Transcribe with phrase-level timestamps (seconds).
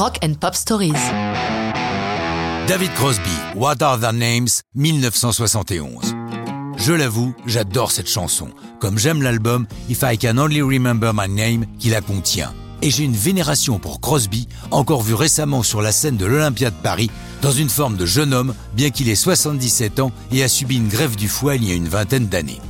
[0.00, 0.94] Rock and Pop Stories.
[2.66, 6.14] David Crosby, What Are Their Names, 1971.
[6.78, 8.48] Je l'avoue, j'adore cette chanson,
[8.80, 12.54] comme j'aime l'album If I Can Only Remember My Name qui la contient.
[12.80, 16.76] Et j'ai une vénération pour Crosby, encore vu récemment sur la scène de l'Olympia de
[16.82, 17.10] Paris,
[17.42, 20.88] dans une forme de jeune homme, bien qu'il ait 77 ans et a subi une
[20.88, 22.62] grève du foie il y a une vingtaine d'années.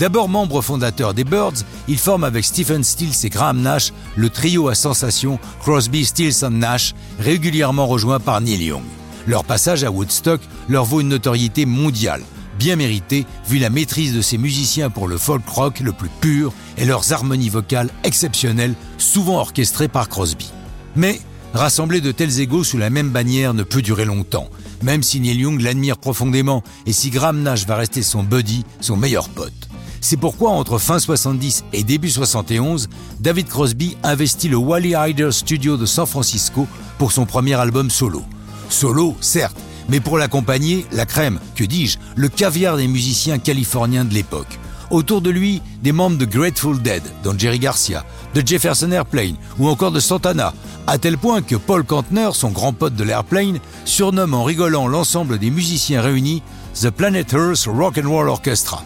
[0.00, 4.68] D'abord membre fondateur des Birds, il forme avec Stephen Stills et Graham Nash le trio
[4.68, 8.82] à sensation Crosby, Stills and Nash, régulièrement rejoint par Neil Young.
[9.26, 12.22] Leur passage à Woodstock leur vaut une notoriété mondiale,
[12.58, 16.54] bien méritée vu la maîtrise de ces musiciens pour le folk rock le plus pur
[16.78, 20.50] et leurs harmonies vocales exceptionnelles, souvent orchestrées par Crosby.
[20.96, 21.20] Mais
[21.52, 24.48] rassembler de tels égaux sous la même bannière ne peut durer longtemps,
[24.82, 28.96] même si Neil Young l'admire profondément et si Graham Nash va rester son buddy, son
[28.96, 29.69] meilleur pote.
[30.02, 32.88] C'est pourquoi entre fin 70 et début 71,
[33.20, 36.66] David Crosby investit le Wally Hyder Studio de San Francisco
[36.98, 38.22] pour son premier album solo.
[38.70, 39.58] Solo, certes,
[39.90, 44.58] mais pour l'accompagner, la crème, que dis-je, le caviar des musiciens californiens de l'époque.
[44.90, 48.04] Autour de lui, des membres de Grateful Dead, dont Jerry Garcia,
[48.34, 50.54] de Jefferson Airplane ou encore de Santana,
[50.86, 55.38] à tel point que Paul Kantner, son grand pote de l'Airplane, surnomme en rigolant l'ensemble
[55.38, 56.42] des musiciens réunis
[56.80, 58.82] The Planet Earth Rock and Roll Orchestra.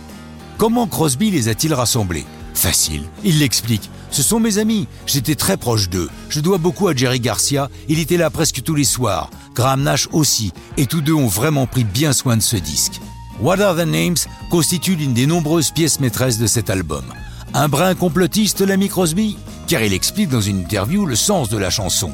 [0.57, 2.25] Comment Crosby les a-t-il rassemblés?
[2.55, 3.91] Facile, il l'explique.
[4.11, 6.09] Ce sont mes amis, j'étais très proche d'eux.
[6.29, 9.31] Je dois beaucoup à Jerry Garcia, il était là presque tous les soirs.
[9.57, 13.01] Graham Nash aussi, et tous deux ont vraiment pris bien soin de ce disque.
[13.41, 14.17] What Are the Names
[14.49, 17.05] constitue l'une des nombreuses pièces maîtresses de cet album.
[17.53, 19.37] Un brin complotiste, l'ami Crosby?
[19.67, 22.13] Car il explique dans une interview le sens de la chanson.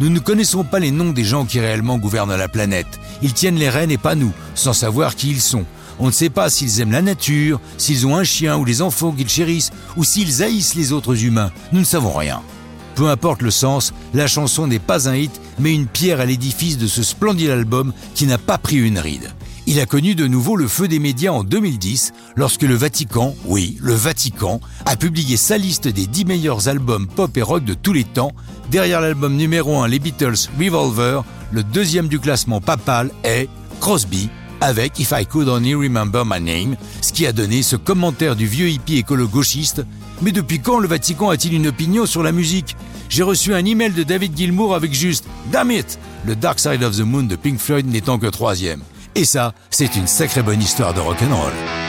[0.00, 3.00] Nous ne connaissons pas les noms des gens qui réellement gouvernent la planète.
[3.22, 5.64] Ils tiennent les rênes et pas nous, sans savoir qui ils sont.
[5.98, 9.12] On ne sait pas s'ils aiment la nature, s'ils ont un chien ou les enfants
[9.12, 11.50] qu'ils chérissent, ou s'ils haïssent les autres humains.
[11.72, 12.42] Nous ne savons rien.
[12.94, 16.78] Peu importe le sens, la chanson n'est pas un hit, mais une pierre à l'édifice
[16.78, 19.30] de ce splendide album qui n'a pas pris une ride.
[19.68, 23.76] Il a connu de nouveau le feu des médias en 2010 lorsque le Vatican, oui,
[23.82, 27.92] le Vatican, a publié sa liste des 10 meilleurs albums pop et rock de tous
[27.92, 28.32] les temps.
[28.70, 33.48] Derrière l'album numéro 1 Les Beatles Revolver, le deuxième du classement papal est
[33.80, 34.30] Crosby
[34.60, 38.46] avec If I Could Only Remember My Name, ce qui a donné ce commentaire du
[38.46, 39.84] vieux hippie écolo-gauchiste.
[40.22, 42.76] Mais depuis quand le Vatican a-t-il une opinion sur la musique?
[43.08, 46.96] J'ai reçu un email de David Gilmour avec juste Damn it Le Dark Side of
[46.96, 48.82] the Moon de Pink Floyd n'étant que troisième.
[49.14, 51.85] Et ça, c'est une sacrée bonne histoire de rock'n'roll.